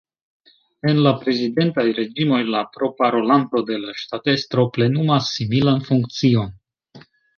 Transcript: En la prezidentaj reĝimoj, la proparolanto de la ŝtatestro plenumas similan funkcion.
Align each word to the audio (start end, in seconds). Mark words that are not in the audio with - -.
En 0.91 1.01
la 1.07 1.11
prezidentaj 1.23 1.83
reĝimoj, 1.99 2.39
la 2.55 2.63
proparolanto 2.77 3.63
de 3.69 3.77
la 3.83 3.93
ŝtatestro 4.05 4.65
plenumas 4.79 5.29
similan 5.37 5.89
funkcion. 5.91 6.57